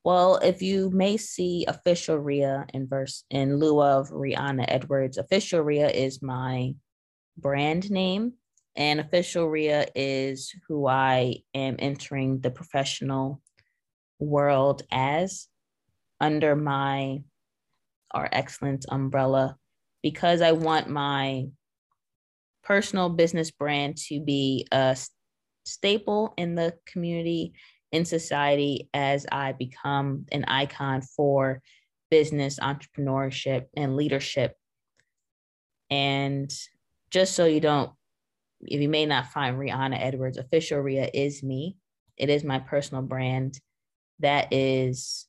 Well, 0.04 0.38
if 0.38 0.64
you 0.64 0.90
may 0.90 1.18
see 1.18 1.64
official 1.68 2.18
Ria 2.18 2.66
in 2.74 2.88
verse 2.88 3.24
in 3.30 3.60
lieu 3.60 3.80
of 3.84 4.10
Riahna 4.10 4.66
Edwards, 4.68 5.20
official 5.20 5.62
Ria 5.62 5.90
is 5.90 6.24
my 6.24 6.74
brand 7.38 7.92
name. 7.92 8.34
And 8.76 9.00
official 9.00 9.48
RIA 9.48 9.88
is 9.96 10.54
who 10.68 10.88
I 10.88 11.44
am 11.54 11.76
entering 11.80 12.40
the 12.40 12.52
professional 12.52 13.42
world 14.20 14.84
as 14.92 15.48
under 16.20 16.56
my 16.56 17.24
our 18.12 18.30
excellence 18.32 18.86
umbrella 18.90 19.58
because 20.04 20.42
I 20.42 20.52
want 20.52 20.90
my 20.90 21.48
personal 22.72 23.10
business 23.10 23.52
brand 23.52 23.98
to 23.98 24.22
be 24.22 24.66
a 24.72 24.96
staple 25.66 26.34
in 26.38 26.56
the 26.56 26.74
community 26.86 27.52
in 27.92 28.06
society 28.06 28.88
as 28.94 29.26
I 29.30 29.52
become 29.52 30.26
an 30.32 30.46
icon 30.48 31.02
for 31.02 31.62
business 32.10 32.60
entrepreneurship 32.60 33.66
and 33.76 33.98
leadership 33.98 34.56
and 35.90 36.50
just 37.10 37.36
so 37.36 37.44
you 37.44 37.60
don't, 37.60 37.92
if 38.62 38.80
you 38.80 38.88
may 38.88 39.06
not 39.06 39.34
find 39.34 39.58
Riahna 39.58 40.00
Edwards, 40.00 40.38
official 40.38 40.80
Ria 40.80 41.10
is 41.14 41.44
me. 41.44 41.76
It 42.16 42.30
is 42.30 42.46
my 42.46 42.60
personal 42.60 43.04
brand. 43.04 43.60
That 44.20 44.54
is 44.54 45.28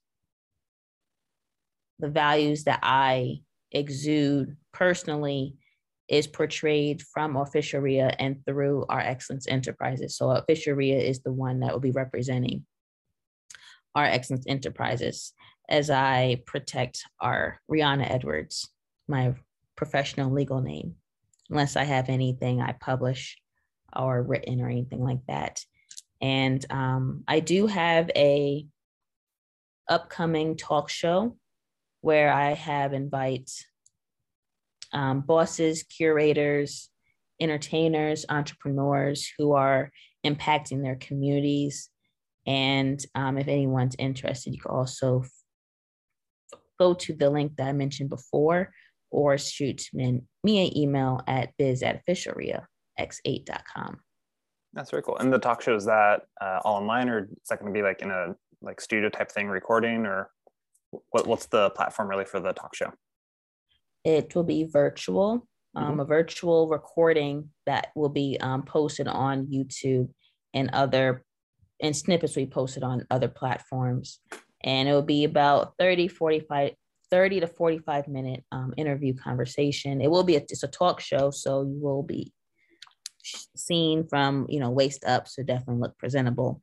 the 1.99 2.08
values 2.08 2.64
that 2.64 2.78
I 2.84 3.40
exude 3.72 4.56
personally 4.72 5.56
is 6.12 6.26
portrayed 6.26 7.02
from 7.02 7.37
Official 7.37 7.81
Ria 7.81 8.14
and 8.19 8.45
through 8.45 8.85
RExcellence 8.90 9.47
Enterprises. 9.49 10.14
So 10.14 10.31
Official 10.31 10.75
Ria 10.75 10.99
is 10.99 11.23
the 11.23 11.33
one 11.33 11.61
that 11.61 11.73
will 11.73 11.81
be 11.81 11.90
representing 11.90 12.66
RExcellence 13.97 14.45
Enterprises 14.47 15.33
as 15.71 15.88
I 15.88 16.42
protect 16.45 17.02
our 17.19 17.59
Riahna 17.71 18.11
Edwards, 18.11 18.69
my 19.09 19.35
professional 19.75 20.31
legal 20.31 20.61
name 20.61 20.97
unless 21.49 21.76
I 21.76 21.85
have 21.85 22.11
anything 22.11 22.61
I 22.61 22.73
publish 22.73 23.38
or 23.95 24.23
written 24.23 24.61
or 24.61 24.69
anything 24.69 25.02
like 25.02 25.21
that. 25.28 25.64
And 26.21 26.64
um, 26.71 27.25
I 27.26 27.40
do 27.40 27.66
have 27.66 28.11
a 28.14 28.66
upcoming 29.88 30.57
talk 30.57 30.90
show 30.90 31.37
where 32.00 32.33
I 32.33 32.52
have 32.52 32.92
invite 32.92 33.50
um, 34.92 35.20
bosses, 35.20 35.82
curators, 35.84 36.90
entertainers, 37.40 38.26
entrepreneurs 38.28 39.30
who 39.38 39.52
are 39.52 39.90
impacting 40.25 40.82
their 40.82 40.96
communities. 40.96 41.88
And 42.46 43.04
um, 43.14 43.38
if 43.38 43.49
anyone's 43.49 43.96
interested, 43.99 44.54
you 44.54 44.61
can 44.61 44.70
also 44.70 45.22
f- 45.25 45.30
go 46.78 46.94
to 46.94 47.12
the 47.14 47.30
link 47.30 47.56
that 47.56 47.68
I 47.68 47.72
mentioned 47.72 48.11
before 48.11 48.72
or 49.11 49.37
shoot 49.38 49.88
me, 49.92 50.22
me 50.42 50.66
an 50.66 50.76
email 50.76 51.20
at 51.26 51.50
biz 51.58 51.82
at 51.82 52.04
officialriax8.com. 52.06 54.00
That's 54.72 54.90
very 54.90 55.02
cool. 55.02 55.18
And 55.18 55.30
the 55.32 55.38
talk 55.38 55.61
show 55.62 55.76
is 55.76 55.84
that 55.84 56.22
uh, 56.40 56.61
all 56.64 56.76
online, 56.76 57.08
or 57.11 57.25
is 57.25 57.49
that 57.50 57.61
going 57.61 57.72
to 57.72 57.78
be 57.78 57.82
like 57.82 58.00
in 58.00 58.11
a 58.11 58.34
like 58.62 58.80
studio 58.80 59.11
type 59.11 59.30
thing, 59.30 59.49
recording, 59.49 60.06
or 60.06 60.30
what, 61.11 61.26
what's 61.26 61.46
the 61.46 61.70
platform 61.70 62.08
really 62.08 62.25
for 62.25 62.40
the 62.40 62.52
talk 62.52 62.75
show? 62.75 62.92
It 64.04 64.35
will 64.35 64.44
be 64.44 64.64
virtual, 64.64 65.47
um, 65.75 65.92
mm-hmm. 65.92 66.00
a 66.00 66.04
virtual 66.04 66.68
recording 66.68 67.50
that 67.66 67.88
will 67.94 68.09
be 68.09 68.37
um, 68.40 68.62
posted 68.62 69.09
on 69.09 69.47
YouTube 69.47 70.09
and 70.54 70.71
other 70.73 71.25
and 71.82 71.97
snippets 71.97 72.37
will 72.37 72.44
be 72.44 72.50
posted 72.50 72.85
on 72.85 73.04
other 73.11 73.28
platforms. 73.28 74.21
And 74.62 74.88
it 74.88 74.92
will 74.92 75.02
be 75.02 75.25
about 75.25 75.75
30, 75.78 76.09
45, 76.09 76.73
30 77.11 77.40
to 77.40 77.47
45 77.49 78.09
minute 78.09 78.44
um, 78.52 78.73
interview 78.76 79.14
conversation. 79.14 80.00
It 80.00 80.11
will 80.11 80.23
be 80.23 80.37
a, 80.37 80.38
it's 80.38 80.62
a 80.62 80.68
talk 80.68 81.00
show, 81.00 81.30
so 81.30 81.62
you 81.62 81.78
will 81.80 82.04
be 82.04 82.32
seen 83.56 84.06
from 84.09 84.47
you 84.49 84.61
know 84.61 84.71
waist 84.71 85.04
up, 85.04 85.28
so 85.28 85.42
definitely 85.42 85.80
look 85.82 85.99
presentable. 85.99 86.62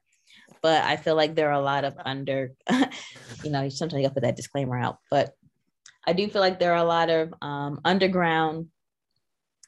But 0.61 0.83
I 0.83 0.97
feel 0.97 1.15
like 1.15 1.35
there 1.35 1.49
are 1.49 1.59
a 1.59 1.63
lot 1.63 1.85
of 1.85 1.95
under, 2.03 2.51
you 3.43 3.51
know, 3.51 3.69
sometimes 3.69 4.01
you 4.01 4.01
got 4.01 4.09
to 4.09 4.13
put 4.15 4.23
that 4.23 4.35
disclaimer 4.35 4.77
out. 4.77 4.97
But 5.09 5.33
I 6.09 6.13
do 6.13 6.27
feel 6.27 6.41
like 6.41 6.57
there 6.57 6.73
are 6.73 6.83
a 6.83 6.83
lot 6.83 7.11
of 7.11 7.31
um, 7.39 7.81
underground 7.85 8.69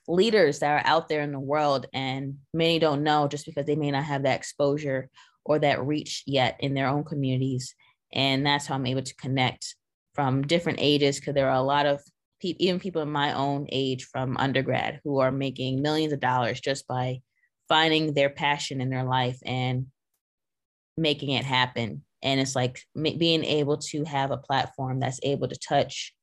leaders 0.07 0.57
that 0.57 0.71
are 0.71 0.89
out 0.89 1.07
there 1.07 1.21
in 1.21 1.31
the 1.31 1.39
world, 1.39 1.85
and 1.93 2.39
many 2.51 2.79
don't 2.79 3.03
know 3.03 3.27
just 3.27 3.45
because 3.45 3.67
they 3.67 3.75
may 3.75 3.91
not 3.91 4.05
have 4.05 4.23
that 4.23 4.37
exposure 4.37 5.11
or 5.45 5.59
that 5.59 5.85
reach 5.85 6.23
yet 6.25 6.57
in 6.59 6.73
their 6.73 6.87
own 6.87 7.03
communities. 7.03 7.75
And 8.11 8.43
that's 8.43 8.65
how 8.65 8.73
I'm 8.73 8.87
able 8.87 9.03
to 9.03 9.15
connect 9.17 9.75
from 10.15 10.41
different 10.41 10.79
ages 10.81 11.19
because 11.19 11.35
there 11.35 11.47
are 11.47 11.57
a 11.57 11.61
lot 11.61 11.85
of 11.85 12.01
people, 12.39 12.65
even 12.65 12.79
people 12.79 13.03
in 13.03 13.11
my 13.11 13.33
own 13.33 13.67
age 13.69 14.05
from 14.05 14.35
undergrad 14.37 14.99
who 15.03 15.19
are 15.19 15.31
making 15.31 15.83
millions 15.83 16.11
of 16.11 16.21
dollars 16.21 16.59
just 16.59 16.87
by 16.87 17.19
finding 17.69 18.15
their 18.15 18.31
passion 18.31 18.81
in 18.81 18.89
their 18.89 19.03
life 19.03 19.37
and 19.45 19.85
making 20.97 21.29
it 21.29 21.45
happen. 21.45 22.03
And 22.23 22.39
it's 22.39 22.55
like 22.55 22.81
being 22.95 23.45
able 23.45 23.77
to 23.77 24.03
have 24.05 24.31
a 24.31 24.37
platform 24.37 24.99
that's 24.99 25.19
able 25.21 25.47
to 25.47 25.55
touch 25.55 26.15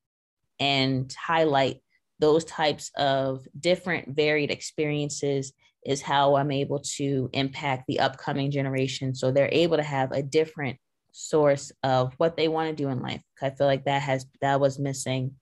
and 0.61 1.13
highlight 1.15 1.81
those 2.19 2.45
types 2.45 2.91
of 2.97 3.47
different 3.59 4.15
varied 4.17 4.51
experiences 4.51 5.53
is 5.85 6.03
how 6.03 6.37
I'm 6.37 6.51
able 6.51 6.81
to 6.97 7.31
impact 7.33 7.85
the 7.87 8.01
upcoming 8.01 8.51
generation. 8.51 9.15
So 9.15 9.31
they're 9.31 9.49
able 9.53 9.77
to 9.77 9.83
have 9.83 10.13
a 10.13 10.23
different 10.23 10.79
source 11.13 11.73
of 11.83 12.15
what 12.17 12.37
they 12.37 12.49
want 12.49 12.69
to 12.71 12.83
do 12.83 12.89
in 12.89 13.01
life. 13.01 13.23
I 13.41 13.51
feel 13.51 13.67
like 13.67 13.85
that 13.85 14.03
has 14.03 14.27
that 14.41 14.61
was 14.61 14.79
missing. 14.79 15.37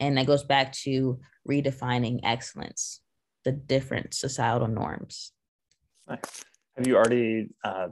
And 0.00 0.16
that 0.16 0.26
goes 0.26 0.44
back 0.44 0.72
to 0.84 1.20
redefining 1.48 2.20
excellence, 2.22 3.00
the 3.44 3.52
different 3.52 4.14
societal 4.14 4.68
norms. 4.68 5.32
Nice. 6.08 6.44
Have 6.76 6.86
you 6.86 6.96
already 6.96 7.48
uh, 7.64 7.88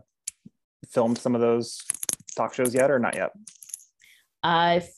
filmed 0.88 1.18
some 1.18 1.34
of 1.34 1.40
those 1.40 1.82
talk 2.36 2.54
shows 2.54 2.74
yet 2.74 2.90
or 2.90 2.98
not 2.98 3.16
yet? 3.16 3.32
I've 4.42 4.88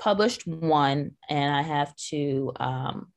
published 0.00 0.46
one 0.46 1.12
and 1.28 1.54
I 1.54 1.62
have 1.62 1.94
to 2.08 2.52
um, 2.58 3.12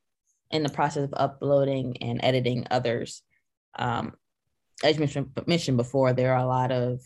in 0.51 0.61
the 0.61 0.69
process 0.69 1.05
of 1.05 1.13
uploading 1.15 1.97
and 2.01 2.19
editing 2.21 2.67
others. 2.69 3.23
Um, 3.79 4.13
as 4.83 4.99
mentioned, 4.99 5.31
mentioned 5.47 5.77
before, 5.77 6.13
there 6.13 6.33
are 6.33 6.43
a 6.43 6.45
lot 6.45 6.71
of 6.71 6.99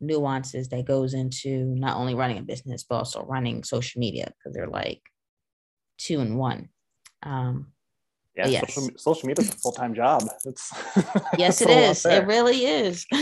nuances 0.00 0.68
that 0.68 0.86
goes 0.86 1.12
into 1.12 1.74
not 1.76 1.96
only 1.96 2.14
running 2.14 2.38
a 2.38 2.42
business 2.42 2.84
but 2.88 2.96
also 2.96 3.24
running 3.24 3.64
social 3.64 3.98
media 4.00 4.26
because 4.26 4.54
they're 4.54 4.68
like 4.68 5.02
two 5.98 6.20
and 6.20 6.38
one. 6.38 6.68
Um, 7.22 7.72
yeah, 8.36 8.48
yes. 8.48 8.74
social, 8.74 8.90
social 8.96 9.28
media 9.28 9.44
is 9.44 9.50
a 9.50 9.56
full 9.56 9.72
time 9.72 9.94
job. 9.94 10.22
It's 10.44 10.72
yes, 11.38 11.60
it 11.60 11.70
is. 11.70 12.04
It 12.06 12.26
really 12.26 12.64
is. 12.64 13.06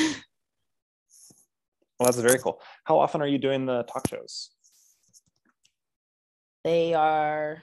Well, 2.00 2.10
that's 2.10 2.20
very 2.20 2.40
cool. 2.40 2.60
How 2.82 2.98
often 2.98 3.22
are 3.22 3.28
you 3.28 3.38
doing 3.38 3.64
the 3.64 3.84
talk 3.84 4.08
shows? 4.08 4.50
They 6.64 6.94
are 6.94 7.62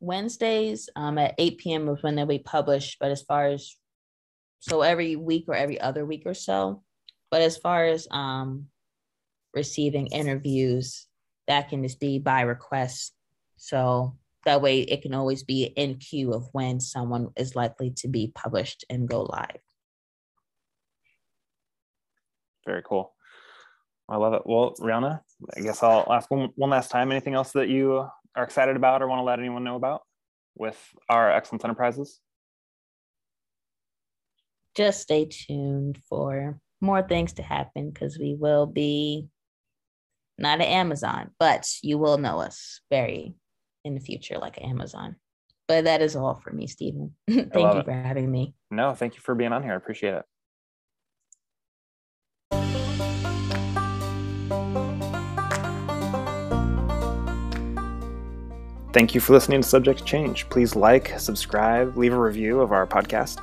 Wednesdays 0.00 0.88
um, 0.96 1.18
at 1.18 1.34
8 1.38 1.58
p.m. 1.58 1.88
is 1.88 2.02
when 2.02 2.14
they'll 2.14 2.26
be 2.26 2.38
published. 2.38 2.98
But 3.00 3.10
as 3.10 3.22
far 3.22 3.46
as 3.46 3.76
so 4.62 4.82
every 4.82 5.16
week 5.16 5.46
or 5.48 5.54
every 5.54 5.80
other 5.80 6.06
week 6.06 6.22
or 6.24 6.34
so. 6.34 6.82
But 7.32 7.42
as 7.42 7.56
far 7.56 7.84
as 7.84 8.06
um, 8.12 8.66
receiving 9.52 10.06
interviews, 10.06 11.08
that 11.48 11.68
can 11.68 11.82
just 11.82 11.98
be 11.98 12.20
by 12.20 12.42
request. 12.42 13.12
So 13.56 14.16
that 14.44 14.62
way 14.62 14.80
it 14.80 15.02
can 15.02 15.14
always 15.14 15.42
be 15.42 15.64
in 15.64 15.96
queue 15.96 16.32
of 16.32 16.48
when 16.52 16.78
someone 16.78 17.30
is 17.36 17.56
likely 17.56 17.90
to 17.98 18.08
be 18.08 18.30
published 18.34 18.84
and 18.88 19.08
go 19.08 19.22
live. 19.22 19.58
Very 22.64 22.82
cool. 22.88 23.14
I 24.08 24.16
love 24.16 24.34
it. 24.34 24.42
Well, 24.44 24.74
Riahna, 24.78 25.20
I 25.56 25.60
guess 25.60 25.82
I'll 25.82 26.10
ask 26.12 26.30
one, 26.30 26.50
one 26.56 26.70
last 26.70 26.90
time. 26.90 27.10
Anything 27.10 27.34
else 27.34 27.52
that 27.52 27.68
you 27.68 27.98
uh, 27.98 28.08
are 28.36 28.44
excited 28.44 28.76
about 28.76 29.02
or 29.02 29.08
want 29.08 29.20
to 29.20 29.24
let 29.24 29.38
anyone 29.38 29.64
know 29.64 29.76
about 29.76 30.02
with 30.56 30.78
RExcellence 31.10 31.64
Enterprises? 31.64 32.20
Just 34.74 35.02
stay 35.02 35.26
tuned 35.26 35.98
for 36.08 36.58
more 36.80 37.02
things 37.02 37.34
to 37.34 37.42
happen 37.42 37.90
because 37.90 38.18
we 38.18 38.34
will 38.34 38.66
be 38.66 39.28
not 40.38 40.60
at 40.60 40.66
Amazon, 40.66 41.30
but 41.38 41.68
you 41.82 41.98
will 41.98 42.18
know 42.18 42.40
us 42.40 42.80
very 42.90 43.34
in 43.84 43.94
the 43.94 44.00
future 44.00 44.38
like 44.38 44.62
Amazon. 44.62 45.16
But 45.68 45.84
that 45.84 46.02
is 46.02 46.16
all 46.16 46.40
for 46.42 46.52
me, 46.52 46.66
Stephen. 46.66 47.14
thank 47.30 47.54
you 47.54 47.80
it. 47.80 47.84
for 47.84 47.92
having 47.92 48.30
me. 48.30 48.54
No, 48.70 48.94
thank 48.94 49.14
you 49.14 49.20
for 49.20 49.34
being 49.34 49.52
on 49.52 49.62
here. 49.62 49.72
I 49.72 49.76
appreciate 49.76 50.14
it. 50.14 50.24
Thank 58.92 59.14
you 59.14 59.22
for 59.22 59.32
listening 59.32 59.62
to 59.62 59.66
Subject 59.66 60.04
Change. 60.04 60.46
Please 60.50 60.76
like, 60.76 61.18
subscribe, 61.18 61.96
leave 61.96 62.12
a 62.12 62.20
review 62.20 62.60
of 62.60 62.72
our 62.72 62.86
podcast. 62.86 63.42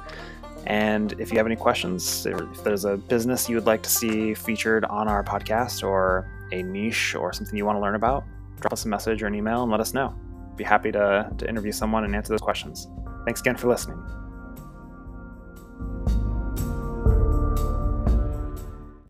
And 0.68 1.14
if 1.20 1.32
you 1.32 1.38
have 1.38 1.48
any 1.48 1.56
questions, 1.56 2.28
if 2.28 2.64
there's 2.64 2.86
a 2.86 2.98
business 2.98 3.50
you 3.50 3.56
would 3.56 3.66
like 3.66 3.82
to 3.82 3.90
see 3.90 4.36
featured 4.36 4.86
on 4.86 5.08
our 5.08 5.24
podcast 5.24 5.84
or 5.84 6.30
a 6.52 6.62
niche 6.62 7.16
or 7.16 7.34
something 7.34 7.58
you 7.58 7.66
want 7.66 7.78
to 7.78 7.82
learn 7.82 7.96
about, 7.96 8.26
drop 8.60 8.74
us 8.74 8.86
a 8.86 8.88
message 8.88 9.24
or 9.24 9.28
an 9.28 9.34
email 9.34 9.64
and 9.64 9.72
let 9.72 9.80
us 9.80 9.92
know. 9.92 10.14
Be 10.56 10.64
happy 10.64 10.92
to, 10.92 11.32
to 11.36 11.50
interview 11.50 11.72
someone 11.72 12.04
and 12.04 12.16
answer 12.16 12.32
those 12.32 12.42
questions. 12.42 12.88
Thanks 13.26 13.42
again 13.42 13.56
for 13.56 13.70
listening. 13.70 13.98